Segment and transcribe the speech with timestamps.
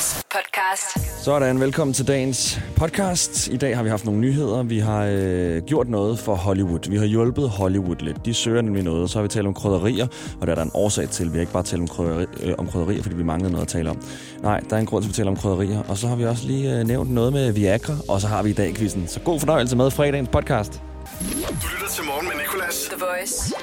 [0.00, 1.24] Voice podcast.
[1.24, 3.48] Sådan, velkommen til dagens podcast.
[3.48, 4.62] I dag har vi haft nogle nyheder.
[4.62, 6.90] Vi har øh, gjort noget for Hollywood.
[6.90, 8.26] Vi har hjulpet Hollywood lidt.
[8.26, 9.10] De søger nemlig noget.
[9.10, 10.06] Så har vi talt om krydderier,
[10.40, 11.32] og der er der en årsag til.
[11.32, 13.68] Vi har ikke bare talt om, krydderi, øh, om krydderier, fordi vi manglede noget at
[13.68, 14.02] tale om.
[14.42, 15.82] Nej, der er en grund til, at vi taler om krydderier.
[15.88, 18.50] Og så har vi også lige øh, nævnt noget med Viagra, og så har vi
[18.50, 19.08] i dag quizzen.
[19.08, 20.82] Så god fornøjelse med fredagens podcast.
[21.20, 22.90] Du lytter til morgen med Nicolas.
[22.90, 23.54] The Voice.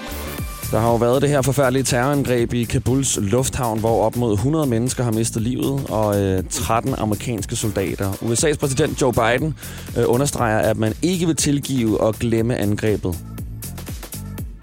[0.71, 4.65] Der har jo været det her forfærdelige terrorangreb i Kabuls lufthavn, hvor op mod 100
[4.65, 8.11] mennesker har mistet livet, og øh, 13 amerikanske soldater.
[8.11, 9.55] USA's præsident Joe Biden
[9.97, 13.17] øh, understreger, at man ikke vil tilgive og glemme angrebet.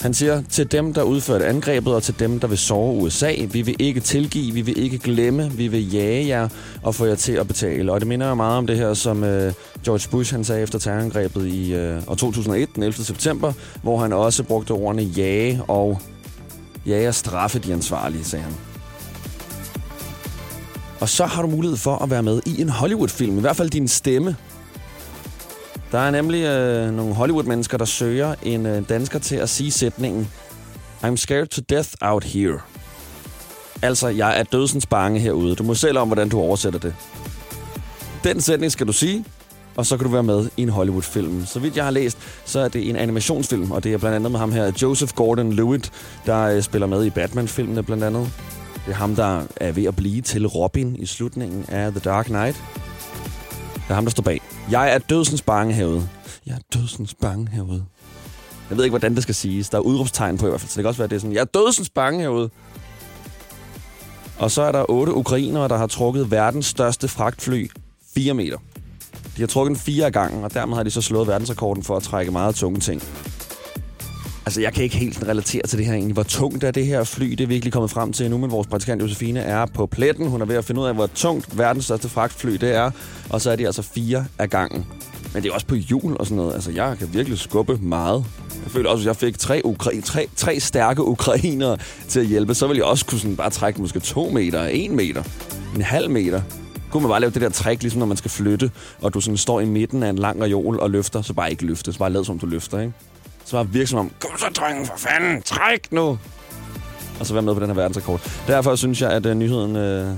[0.04, 3.62] Han siger til dem, der udførte angrebet, og til dem, der vil sove USA, vi
[3.62, 6.48] vil ikke tilgive, vi vil ikke glemme, vi vil jage jer
[6.82, 7.92] og få jer til at betale.
[7.92, 9.52] Og det minder jo meget om det her, som øh,
[9.84, 13.04] George Bush han sagde efter terrorangrebet i øh, år 2001, den 11.
[13.04, 16.00] september, hvor han også brugte ordene jage og
[16.86, 18.54] jage og straffe de ansvarlige, sagde han.
[21.00, 23.70] Og så har du mulighed for at være med i en Hollywood-film, i hvert fald
[23.70, 24.36] din stemme.
[25.94, 30.28] Der er nemlig øh, nogle Hollywood-mennesker, der søger en øh, dansker til at sige sætningen
[31.04, 32.58] I'm scared to death out here.
[33.82, 35.54] Altså, jeg er dødsens bange herude.
[35.54, 36.94] Du må selv om, hvordan du oversætter det.
[38.24, 39.24] Den sætning skal du sige,
[39.76, 41.46] og så kan du være med i en Hollywood-film.
[41.46, 44.30] Så vidt jeg har læst, så er det en animationsfilm, og det er blandt andet
[44.30, 45.90] med ham her, Joseph Gordon-Levitt,
[46.26, 48.32] der øh, spiller med i Batman-filmene blandt andet.
[48.86, 52.26] Det er ham, der er ved at blive til Robin i slutningen af The Dark
[52.26, 52.62] Knight.
[53.74, 54.53] Det er ham, der står bag.
[54.70, 56.08] Jeg er dødsens bange herude.
[56.46, 57.84] Jeg er dødsens bange herude.
[58.70, 59.70] Jeg ved ikke, hvordan det skal siges.
[59.70, 61.20] Der er udråbstegn på i hvert fald, så det kan også være, at det er
[61.20, 62.50] sådan, jeg er dødsens bange herude.
[64.38, 67.70] Og så er der otte ukrainere, der har trukket verdens største fragtfly
[68.14, 68.58] 4 meter.
[69.36, 72.02] De har trukket den fire gange, og dermed har de så slået verdensrekorden for at
[72.02, 73.02] trække meget tunge ting.
[74.46, 76.12] Altså, jeg kan ikke helt relatere til det her egentlig.
[76.12, 77.30] Hvor tungt er det her fly?
[77.30, 80.28] Det er virkelig kommet frem til nu, men vores praktikant Josefine er på pletten.
[80.28, 82.90] Hun er ved at finde ud af, hvor tungt verdens største fragtfly det er.
[83.30, 84.86] Og så er de altså fire af gangen.
[85.34, 86.54] Men det er også på jul og sådan noget.
[86.54, 88.24] Altså, jeg kan virkelig skubbe meget.
[88.64, 91.76] Jeg føler også, at jeg fik tre, ukra- tre, tre stærke ukrainere
[92.08, 92.54] til at hjælpe.
[92.54, 95.22] Så ville jeg også kunne sådan bare trække måske to meter, en meter,
[95.76, 96.42] en halv meter.
[96.90, 99.36] Kunne man bare lave det der træk, ligesom når man skal flytte, og du sådan
[99.36, 101.92] står i midten af en lang reol og løfter, så bare ikke løfte.
[101.92, 102.92] Så bare lad som du løfter, ikke?
[103.44, 106.18] Så var virksomheden som om, kom så, drengen, for fanden, træk nu!
[107.20, 108.20] Og så være med på den her verdensrekord.
[108.46, 110.16] Derfor synes jeg, at uh, nyheden, uh,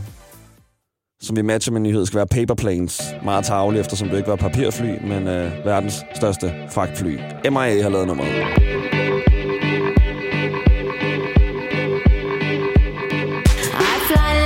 [1.22, 3.02] som vi matcher med nyhed, skal være paper planes.
[3.24, 7.18] Meget tavlig, eftersom det ikke var papirfly, men uh, verdens største fragtfly.
[7.50, 8.28] MIA har lavet nummeret.
[8.28, 8.38] I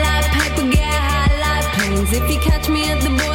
[0.04, 1.70] like paper, like.
[2.12, 3.29] If you catch me at the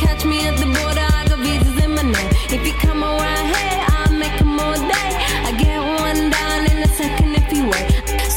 [0.00, 2.30] catch me at the border, I got visas in my name.
[2.56, 3.46] If you come around
[3.94, 5.10] I'll all day.
[5.48, 7.88] I get one down in a second if you wait.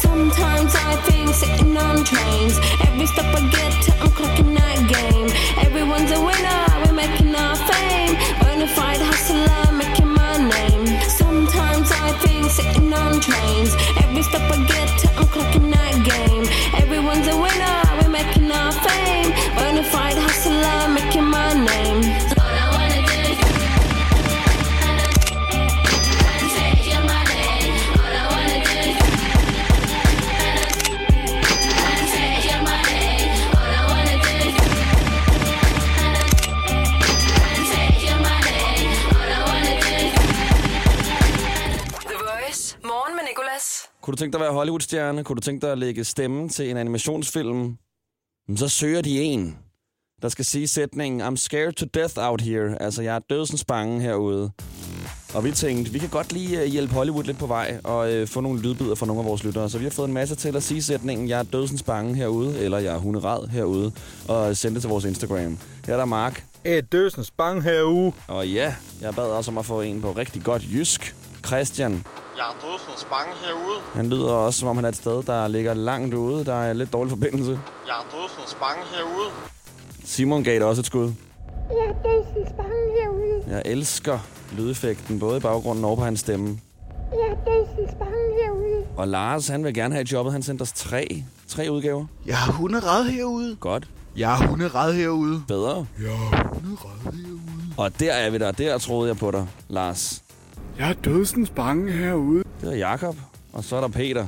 [0.05, 2.55] Sometimes I think sitting on trains.
[2.87, 3.52] Every step I
[44.13, 45.23] Kunne du tænke dig at være Hollywood-stjerne?
[45.23, 47.77] Kunne du tænke dig at lægge stemme til en animationsfilm?
[48.55, 49.57] Så søger de en,
[50.21, 52.81] der skal sige sætningen I'm scared to death out here.
[52.81, 54.51] Altså, jeg er dødsens bange herude.
[55.33, 58.27] Og vi tænkte, vi kan godt lige uh, hjælpe Hollywood lidt på vej og uh,
[58.27, 59.69] få nogle lydbider fra nogle af vores lyttere.
[59.69, 62.59] Så vi har fået en masse til at sige sætningen, jeg er dødsens bange herude,
[62.59, 63.91] eller jeg er hunderad herude,
[64.27, 65.57] og sende det til vores Instagram.
[65.85, 66.45] Her er der Mark.
[66.65, 68.11] Et døsens bang herude.
[68.27, 71.15] Og ja, jeg bad også om at få en på rigtig godt jysk.
[71.45, 71.91] Christian,
[72.37, 73.79] Jeg er dødsens bange herude.
[73.93, 76.45] han lyder også, som om han er et sted, der ligger langt ude.
[76.45, 77.59] Der er lidt dårlig forbindelse.
[77.87, 79.29] Jeg er dødsens bange herude.
[80.05, 81.11] Simon gav det også et skud.
[81.69, 83.43] Jeg er dødsens bange herude.
[83.55, 84.19] Jeg elsker
[84.57, 86.59] lydeffekten, både i baggrunden og på hans stemme.
[87.11, 88.85] Jeg er dødsens bange herude.
[88.97, 90.33] Og Lars, han vil gerne have jobbet.
[90.33, 92.05] Han sendte os tre, tre udgaver.
[92.25, 93.55] Jeg er hunderad herude.
[93.55, 93.87] Godt.
[94.17, 95.41] Jeg er hunderad herude.
[95.47, 95.85] Bedre.
[96.01, 97.39] Jeg er hunderad herude.
[97.77, 98.51] Og der er vi der.
[98.51, 100.22] Der troede jeg på dig, Lars.
[100.79, 102.43] Jeg er dødsens bange herude.
[102.61, 103.15] Det er Jakob
[103.53, 104.25] Og så er der Peter.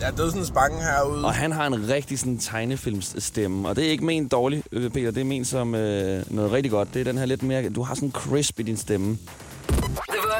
[0.00, 1.24] Jeg er dødsens bange herude.
[1.24, 3.68] Og han har en rigtig sådan tegnefilmsstemme.
[3.68, 5.10] Og det er ikke ment dårligt, øh, Peter.
[5.10, 6.94] Det er ment som øh, noget rigtig godt.
[6.94, 7.68] Det er den her lidt mere...
[7.68, 9.18] Du har sådan en crisp i din stemme.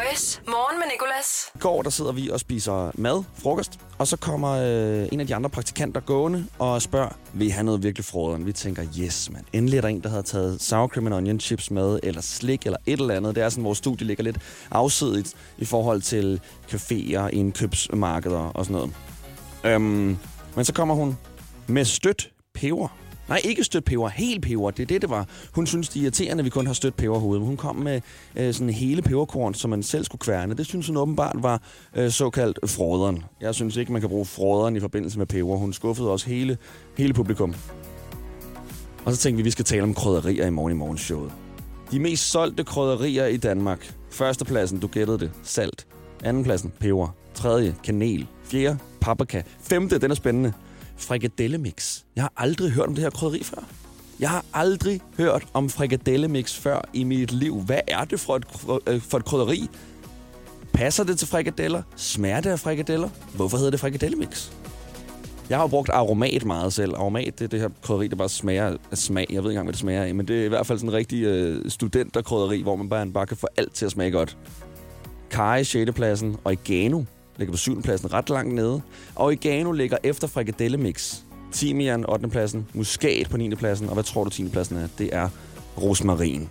[0.09, 0.41] The Voice.
[0.47, 1.51] Morgen med Nicolas.
[1.55, 5.27] I går der sidder vi og spiser mad, frokost, og så kommer øh, en af
[5.27, 8.47] de andre praktikanter gående og spørger, vil I have noget virkelig froderen?
[8.47, 11.41] Vi tænker, yes mand, endelig er der en, der havde taget sour cream and onion
[11.41, 13.35] chips med, eller slik, eller et eller andet.
[13.35, 14.39] Det er sådan, vores studie ligger lidt
[14.71, 16.41] afsidigt i forhold til
[16.73, 18.95] caféer, indkøbsmarkeder og sådan noget.
[19.65, 20.19] Øhm,
[20.57, 21.19] men så kommer hun
[21.67, 22.89] med stødt peber.
[23.29, 24.71] Nej, ikke stødt peber, helt peber.
[24.71, 25.27] Det er det, det var.
[25.53, 27.41] Hun synes, det er irriterende, at vi kun har stødt peberhoved.
[27.41, 28.01] Hun kom med
[28.37, 30.55] øh, sådan hele peberkorn, som man selv skulle kværne.
[30.55, 31.63] Det synes hun åbenbart var
[31.97, 33.25] øh, såkaldt froderen.
[33.41, 35.57] Jeg synes ikke, man kan bruge froderen i forbindelse med peber.
[35.57, 36.59] Hun skuffede også hele,
[36.99, 37.55] hele publikum.
[39.05, 41.33] Og så tænkte vi, at vi skal tale om krydderier i morgen i morgenshowet.
[41.91, 43.95] De mest solgte krydderier i Danmark.
[44.11, 45.87] Førstepladsen, du gættede det, salt.
[46.25, 47.09] Andenpladsen, peber.
[47.35, 48.27] Tredje, kanel.
[48.45, 49.43] Fjerde, paprika.
[49.61, 50.53] Femte, den er spændende.
[50.99, 52.03] Frikadellemix.
[52.17, 53.65] Jeg har aldrig hørt om det her krydderi før.
[54.21, 57.61] Jeg har aldrig hørt om frikadellemix før i mit liv.
[57.61, 58.47] Hvad er det for et,
[58.87, 59.69] øh, for et krydderi?
[60.73, 61.83] Passer det til frikadeller?
[61.97, 63.09] Smager det af frikadeller?
[63.35, 64.51] Hvorfor hedder det frikadellemix?
[65.51, 66.95] Jeg har jo brugt aromat meget selv.
[66.95, 69.27] Aromat, det er det her krydderi, der bare smager af smag.
[69.31, 70.91] Jeg ved ikke engang, hvad det smager af, men det er i hvert fald sådan
[70.91, 74.37] en rigtig øh, studenterkrydderi, hvor man bare, bare kan få alt til at smage godt.
[75.31, 75.93] Kari 6.
[75.93, 77.05] pladsen, oregano
[77.39, 77.83] ligger på 7.
[77.83, 78.81] pladsen ret langt nede.
[79.17, 81.17] Oregano ligger efter frikadellemix.
[81.53, 82.29] Timian 8.
[82.29, 83.55] pladsen, muskat på 9.
[83.55, 84.49] pladsen, og hvad tror du 10.
[84.49, 84.89] pladsen er?
[84.99, 85.29] Det er
[85.83, 86.49] rosmarin.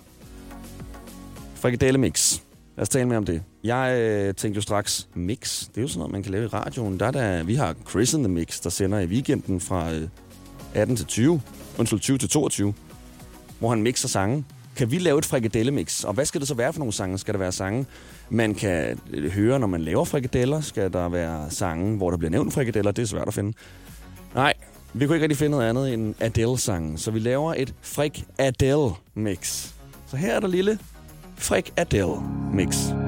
[1.55, 2.39] Frikadellemix.
[2.77, 3.43] Lad os tale mere om det.
[3.63, 6.47] Jeg øh, tænkte jo straks, mix, det er jo sådan noget, man kan lave i
[6.47, 6.99] radioen.
[6.99, 10.07] Der er der, vi har Chris in the Mix, der sender i weekenden fra øh,
[10.73, 11.41] 18 til 20,
[11.77, 12.73] undskyld 20 til 22,
[13.59, 14.45] hvor han mixer sange.
[14.77, 16.03] Kan vi lave et frikadellemix?
[16.03, 17.17] Og hvad skal det så være for nogle sange?
[17.17, 17.85] Skal der være sange,
[18.29, 20.61] man kan øh, høre, når man laver frikadeller?
[20.61, 22.91] Skal der være sange, hvor der bliver nævnt frikadeller?
[22.91, 23.53] Det er svært at finde.
[24.35, 24.53] Nej,
[24.93, 29.69] vi kunne ikke rigtig finde noget andet end Adele-sangen, så vi laver et Frik Adele-mix.
[30.07, 30.79] Så her er der lille
[31.35, 33.06] Frik Adele-mix.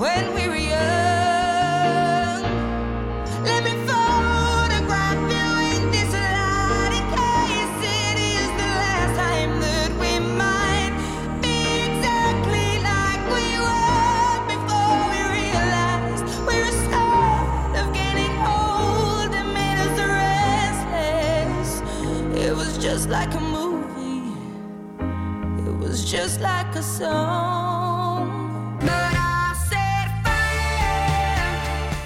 [0.00, 0.29] When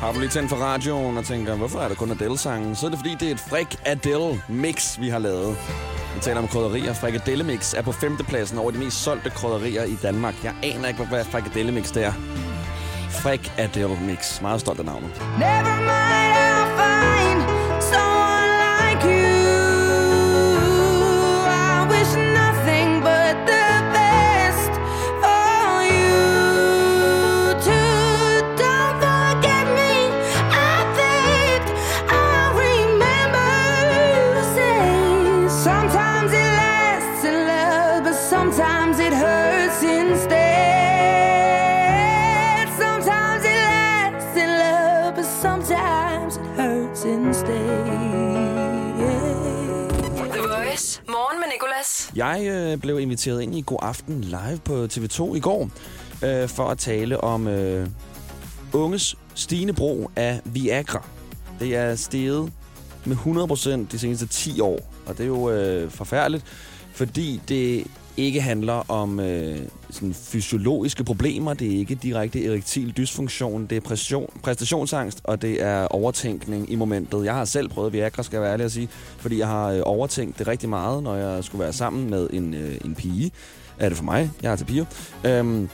[0.04, 2.76] Har du lige tændt for radioen og tænker, hvorfor er der kun Adele-sangen?
[2.76, 5.56] Så er det fordi, det er et Frik Adele-mix, vi har lavet.
[6.14, 6.92] Vi taler om krydderier.
[6.92, 10.34] Frikadellemix er på femtepladsen over de mest solgte krydderier i Danmark.
[10.44, 12.12] Jeg aner ikke, hvad frikadellemix det er.
[13.10, 14.40] Frik Adele-mix.
[14.40, 15.10] Meget stolt af navnet.
[15.38, 16.13] Never mind,
[52.74, 55.70] øh, blev inviteret ind i God Aften live på TV2 i går,
[56.24, 57.88] øh, for at tale om øh,
[58.72, 61.06] unges stigende brug af Viagra.
[61.60, 62.52] Det er steget
[63.04, 66.44] med 100% de seneste 10 år, og det er jo øh, forfærdeligt,
[66.92, 69.58] fordi det ikke handler om øh,
[69.94, 71.54] sådan fysiologiske problemer.
[71.54, 73.66] Det er ikke direkte erektil dysfunktion.
[73.66, 77.24] Det er pression, præstationsangst, og det er overtænkning i momentet.
[77.24, 79.80] Jeg har selv prøvet Viagra, skal jeg være ærlig at sige, fordi jeg har øh,
[79.84, 83.30] overtænkt det rigtig meget, når jeg skulle være sammen med en, øh, en pige.
[83.78, 84.30] Er det for mig?
[84.42, 84.84] Jeg er til piger.
[85.24, 85.68] Øhm,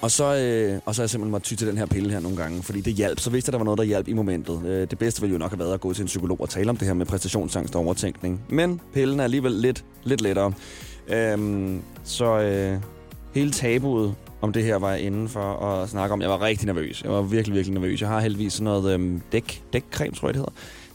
[0.00, 2.20] og så, øh, og så har jeg simpelthen måttet ty til den her pille her
[2.20, 3.20] nogle gange, fordi det hjalp.
[3.20, 4.62] Så vidste jeg, der var noget, der hjalp i momentet.
[4.66, 6.70] Øh, det bedste ville jo nok have været at gå til en psykolog og tale
[6.70, 8.40] om det her med præstationsangst og overtænkning.
[8.48, 10.52] Men pillen er alligevel lidt, lidt lettere.
[11.08, 12.80] Øhm, så øh,
[13.36, 16.20] hele tabuet om det her var jeg inde for at snakke om.
[16.20, 17.02] Jeg var rigtig nervøs.
[17.02, 18.00] Jeg var virkelig, virkelig nervøs.
[18.00, 20.40] Jeg har heldigvis sådan noget øhm, dæk, dækcreme, tror jeg det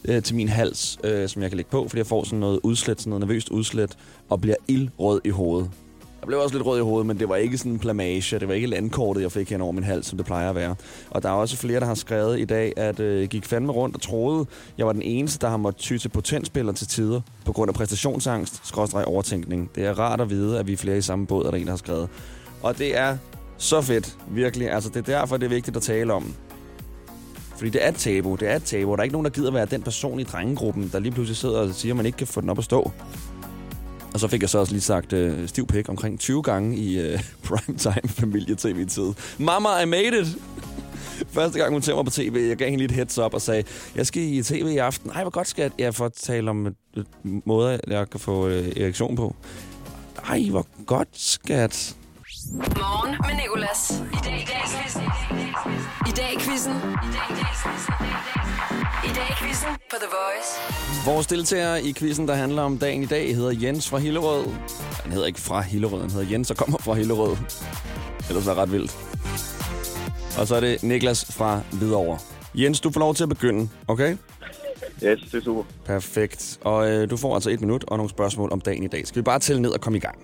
[0.04, 2.38] hedder, øh, til min hals, øh, som jeg kan lægge på, fordi jeg får sådan
[2.38, 3.96] noget udslæt, sådan noget nervøst udslæt,
[4.28, 5.70] og bliver ildrød i hovedet.
[6.22, 8.38] Jeg blev også lidt rød i hovedet, men det var ikke sådan en plamage.
[8.38, 10.74] Det var ikke landkortet, jeg fik hen over min hals, som det plejer at være.
[11.10, 13.72] Og der er også flere, der har skrevet i dag, at øh, jeg gik fandme
[13.72, 14.46] rundt og troede,
[14.78, 17.74] jeg var den eneste, der har måttet ty til potensspiller til tider på grund af
[17.74, 19.70] præstationsangst, skråstreg overtænkning.
[19.74, 21.64] Det er rart at vide, at vi er flere i samme båd, er der en,
[21.64, 22.08] der har skrevet.
[22.62, 23.16] Og det er
[23.58, 24.70] så fedt, virkelig.
[24.70, 26.34] Altså, det er derfor, det er vigtigt at tale om.
[27.56, 28.90] Fordi det er et tabu, det er et tabu.
[28.92, 31.60] Der er ikke nogen, der gider være den person i drengegruppen, der lige pludselig sidder
[31.60, 32.90] og siger, at man ikke kan få den op at stå.
[34.14, 36.98] Og så fik jeg så også lige sagt øh, stiv pik omkring 20 gange i
[37.00, 39.12] øh, primetime familie-tv-tid.
[39.38, 40.26] Mama, I made it!
[41.28, 43.64] Første gang hun tændte mig på tv, jeg gav hende lidt heads up og sagde,
[43.94, 45.10] jeg skal i tv i aften.
[45.10, 45.72] Nej, hvor godt skat.
[45.78, 46.74] Jeg får tale om et,
[47.44, 49.36] måder, jeg kan få øh, erektion på.
[50.28, 51.96] Ej, hvor godt skat.
[52.52, 54.02] Morgen med Nicolas.
[54.12, 55.02] I dag i quizzen.
[56.08, 56.74] I dag i quizzen.
[59.04, 60.50] I dag i quizzen på The Voice.
[61.10, 64.44] Vores deltager i quizzen, der handler om dagen i dag, hedder Jens fra Hillerød.
[65.02, 67.36] Han hedder ikke fra Hillerød, han hedder Jens og kommer fra Hillerød.
[68.28, 68.96] Ellers er det ret vildt.
[70.40, 72.18] Og så er det Niklas fra Hvidovre.
[72.54, 74.16] Jens, du får lov til at begynde, okay?
[75.04, 75.62] Yes, det er super.
[75.84, 76.58] Perfekt.
[76.64, 79.06] Og øh, du får altså et minut og nogle spørgsmål om dagen i dag.
[79.06, 80.18] Skal vi bare tælle ned og komme i gang?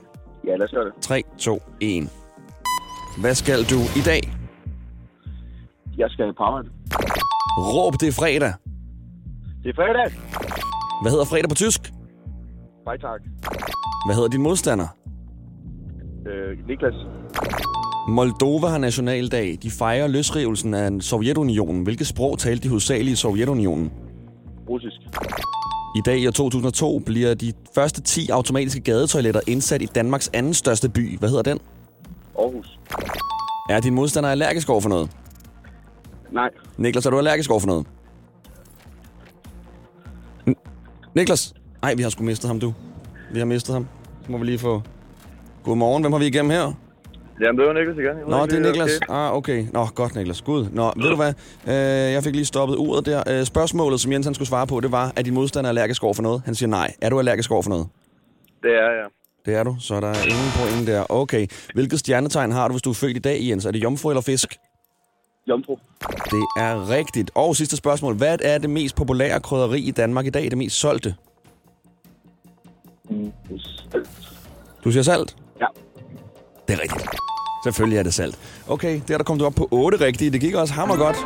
[0.47, 0.93] Ja, lad os gøre det.
[1.01, 2.09] 3, 2, 1.
[3.21, 4.33] Hvad skal du i dag?
[5.99, 6.69] Jeg skal på arbejde.
[7.59, 8.53] Råb, det er fredag.
[9.63, 10.13] Det er fredag.
[11.03, 11.93] Hvad hedder fredag på tysk?
[12.85, 13.19] Freitag.
[14.07, 14.87] Hvad hedder din modstander?
[16.27, 16.95] Øh, Niklas.
[18.09, 19.59] Moldova har nationaldag.
[19.63, 21.83] De fejrer løsrivelsen af Sovjetunionen.
[21.83, 23.93] Hvilket sprog talte de hovedsageligt i Sovjetunionen?
[24.69, 24.97] Russisk.
[25.97, 30.55] I dag i år 2002 bliver de første 10 automatiske gadetoiletter indsat i Danmarks anden
[30.55, 31.19] største by.
[31.19, 31.59] Hvad hedder den?
[32.39, 32.79] Aarhus.
[33.71, 35.11] Er din modstander allergisk over for noget?
[36.33, 36.49] Nej.
[36.77, 37.87] Niklas, er du allergisk over for noget?
[41.15, 41.55] Niklas?
[41.83, 42.75] Nej, vi har sgu mistet ham, du.
[43.33, 43.87] Vi har mistet ham.
[44.27, 44.83] Så må vi lige få...
[45.65, 46.73] Godmorgen, hvem har vi igennem her?
[47.41, 48.31] Jamen, det var Niklas igen.
[48.31, 48.91] Nå, det er Niklas.
[48.97, 49.15] okay.
[49.15, 49.67] Ah, okay.
[49.73, 50.43] Nå, godt, Niklas.
[50.43, 50.67] Gud.
[50.73, 51.35] Nå, ved du hvad?
[51.67, 53.23] Øh, jeg fik lige stoppet uret der.
[53.31, 56.15] Øh, spørgsmålet, som Jens han skulle svare på, det var, er din modstander allergisk over
[56.15, 56.43] for noget?
[56.45, 56.95] Han siger nej.
[57.03, 57.87] Er du allergisk over for noget?
[58.63, 59.07] Det er jeg.
[59.47, 61.05] Det er du, så er der ingen point der.
[61.09, 61.47] Okay.
[61.75, 63.65] Hvilket stjernetegn har du, hvis du er født i dag, Jens?
[63.65, 64.57] Er det jomfru eller fisk?
[65.49, 65.79] Jomfru.
[66.25, 67.31] Det er rigtigt.
[67.35, 68.15] Og sidste spørgsmål.
[68.15, 70.45] Hvad er det mest populære krydderi i Danmark i dag?
[70.51, 71.15] Det mest solgte?
[73.11, 73.33] Mm.
[74.85, 75.37] Du siger salt?
[75.61, 75.67] Ja.
[76.69, 77.09] Det er rigtigt.
[77.65, 78.39] Selvfølgelig er det salt.
[78.69, 80.31] Okay, der der kom du op på 8 rigtige.
[80.31, 81.17] Det gik også hammer godt.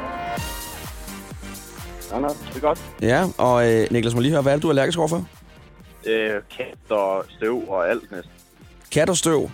[2.13, 2.95] Ja, nå, det er godt.
[3.03, 5.29] Ja, og øh, Niklas må lige høre, hvad er det, du er allergisk overfor?
[6.07, 8.33] Øh, kat og støv og alt næsten.
[8.91, 9.51] Kat og støv.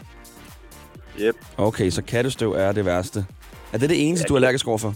[1.20, 1.37] Yep.
[1.56, 3.26] Okay, så kattestøv er det værste.
[3.72, 4.94] Er det det eneste, Ja, du er allergisk overfor?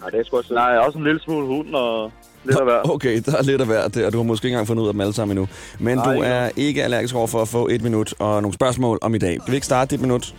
[0.00, 0.54] Nej, det er sgu også...
[0.54, 2.12] Nej, også en lille smule hund og
[2.44, 2.90] lidt af hver.
[2.94, 4.10] Okay, der er lidt af hvert der.
[4.10, 5.48] Du har måske ikke engang fundet ud af dem alle sammen endnu.
[5.80, 8.54] Men Nej, du ikke er ikke allergisk over for at få et minut og nogle
[8.54, 9.40] spørgsmål om i dag.
[9.40, 10.34] Skal vi ikke starte dit minut?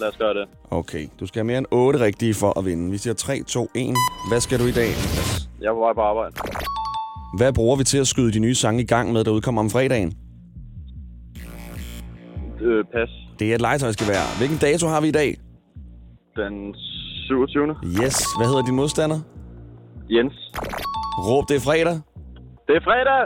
[0.00, 0.44] Lad os gøre det.
[0.70, 2.90] Okay, du skal have mere end 8 rigtige for at vinde.
[2.90, 3.94] Vi siger 3, 2, 1.
[4.30, 5.48] Hvad skal du i dag, Niklas?
[5.60, 6.34] Jeg er på vej på arbejde.
[7.36, 9.70] Hvad bruger vi til at skyde de nye sange i gang med, der udkommer om
[9.70, 10.12] fredagen?
[12.60, 13.08] Øh, pas.
[13.38, 14.38] Det er et legetøjsgevær.
[14.38, 15.36] Hvilken dato har vi i dag?
[16.36, 16.74] Den
[17.26, 17.76] 27.
[18.04, 18.16] Yes.
[18.38, 19.20] Hvad hedder din modstander?
[20.10, 20.34] Jens.
[21.26, 21.94] Råb, det er fredag.
[22.66, 23.20] Det er fredag!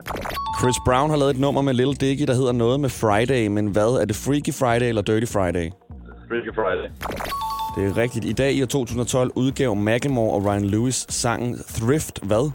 [0.60, 3.46] Chris Brown har lavet et nummer med Lil Dicky, der hedder noget med Friday.
[3.46, 4.00] Men hvad?
[4.00, 5.70] Er det Freaky Friday eller Dirty Friday?
[6.28, 6.88] Freaky Friday.
[7.76, 8.24] Det er rigtigt.
[8.24, 12.20] I dag i år 2012 udgav Macklemore og Ryan Lewis sangen Thrift.
[12.22, 12.50] Hvad?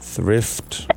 [0.00, 0.88] Thrift.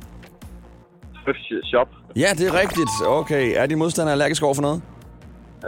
[1.24, 1.88] Thrift shop.
[2.16, 2.90] Ja, det er rigtigt.
[3.06, 3.52] Okay.
[3.56, 4.82] Er din modstander allergisk over for noget?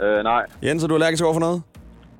[0.03, 0.45] Øh, nej.
[0.63, 1.61] Jens, er du allergisk over for noget?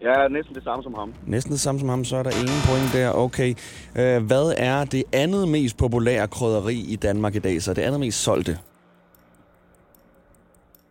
[0.01, 1.13] Jeg er næsten det samme som ham.
[1.27, 3.11] Næsten det samme som ham, så er der ingen point der.
[3.11, 3.55] Okay.
[3.99, 7.61] Øh, hvad er det andet mest populære krydderi i Danmark i dag?
[7.61, 8.57] Så det andet mest solgte?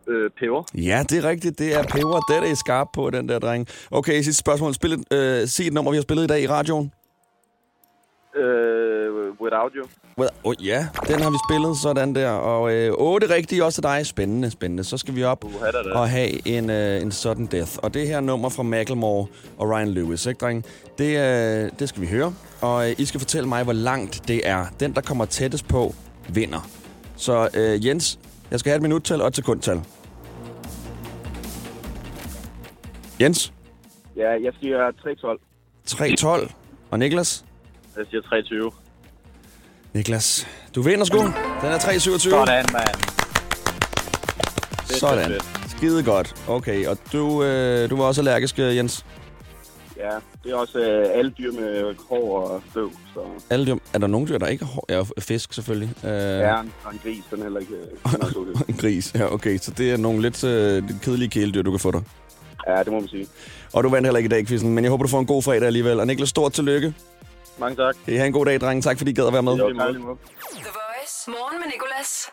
[0.09, 0.65] Øh, peber.
[0.75, 1.59] Ja, det er rigtigt.
[1.59, 2.21] Det er peber.
[2.21, 3.67] Det er det skarp på, den der dreng.
[3.91, 4.75] Okay, sidste spørgsmål.
[4.75, 6.93] Spil et, øh, sig et nummer, vi har spillet i dag i radioen.
[8.37, 9.87] Øh, Without You.
[10.19, 12.31] Well, oh, ja, den har vi spillet sådan der.
[12.31, 14.07] Og øh, otte rigtige også til dig.
[14.07, 14.85] Spændende, spændende.
[14.85, 15.91] Så skal vi op da.
[15.93, 17.73] og have en, øh, en sudden death.
[17.83, 19.27] Og det her nummer fra Macklemore
[19.59, 20.65] og Ryan Lewis, ikke, dreng?
[20.99, 22.35] Det, øh, det skal vi høre.
[22.61, 24.67] Og øh, I skal fortælle mig, hvor langt det er.
[24.81, 25.95] Den, der kommer tættest på,
[26.29, 26.69] vinder.
[27.17, 28.19] Så øh, Jens,
[28.51, 29.81] jeg skal have et minuttal og et sekundtal.
[33.21, 33.53] Jens,
[34.17, 36.45] Ja, jeg siger 3-12.
[36.47, 36.53] 3-12.
[36.91, 37.45] Og Niklas?
[37.97, 38.71] Jeg siger 23.
[39.93, 41.19] Niklas, du vinder sgu.
[41.19, 41.33] Den
[41.63, 42.19] er 3-27.
[42.19, 43.21] Sådan, mand.
[44.85, 45.41] Sådan.
[45.69, 46.35] Skide godt.
[46.49, 49.05] Okay, og du, øh, du var også allergisk, øh, Jens?
[49.97, 50.11] Ja,
[50.45, 52.93] det er også øh, alle dyr med hår og støv.
[53.15, 53.21] Så
[53.51, 54.87] Alle dyr, er der nogen dyr, der ikke har hår?
[54.89, 55.91] Ja, fisk selvfølgelig.
[56.05, 57.73] Øh, ja, en, og en gris, den er heller ikke...
[57.75, 58.65] øh, den er.
[58.69, 59.59] En gris, ja, okay.
[59.59, 62.03] Så det er nogle lidt øh, kedelige kæledyr, du kan få dig.
[62.67, 63.27] Ja, det må man sige.
[63.73, 65.43] Og du vandt heller ikke i dag, quizzen, men jeg håber, du får en god
[65.43, 66.01] fredag alligevel.
[66.01, 66.95] Og Niklas, stort tillykke.
[67.61, 67.95] Mange tak.
[68.05, 68.83] Kan I have en god dag, drenge.
[68.83, 69.57] Tak, fordi I gad at være med.
[69.57, 69.95] Jo, tak.
[69.95, 71.31] The Voice.
[71.31, 72.31] Morgen med Nicolas.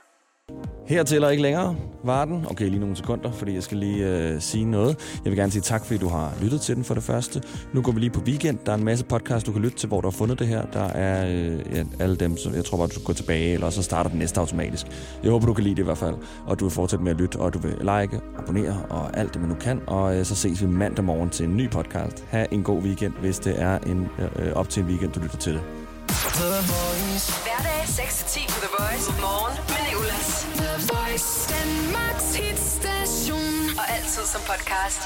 [0.87, 2.45] Her tæller ikke længere var den.
[2.49, 5.19] Okay, lige nogle sekunder, fordi jeg skal lige øh, sige noget.
[5.25, 7.41] Jeg vil gerne sige tak, fordi du har lyttet til den for det første.
[7.73, 8.57] Nu går vi lige på weekend.
[8.65, 10.65] Der er en masse podcast, du kan lytte til, hvor du har fundet det her.
[10.65, 13.69] Der er øh, ja, alle dem, så jeg tror bare, du skal gå tilbage, eller
[13.69, 14.87] så starter den næste automatisk.
[15.23, 17.17] Jeg håber, du kan lide det i hvert fald, og du vil fortsætte med at
[17.17, 19.81] lytte, og du vil like, abonnere og alt det, man nu kan.
[19.87, 22.25] Og øh, så ses vi mandag morgen til en ny podcast.
[22.29, 25.19] Ha' en god weekend, hvis det er en, øh, øh op til en weekend, du
[25.19, 25.61] lytter til det.
[27.45, 29.36] Hverdag 6-10 på The The Voice,
[31.17, 33.79] Danmarks hitstation.
[33.79, 35.01] Og altid som podcast.